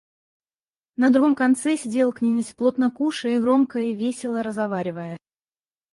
На 0.95 1.11
другом 1.11 1.35
конце 1.35 1.77
сидел 1.77 2.11
князь, 2.11 2.55
плотно 2.55 2.89
кушая 2.89 3.35
и 3.35 3.39
громко 3.39 3.77
и 3.77 3.93
весело 3.93 4.41
разговаривая. 4.41 5.19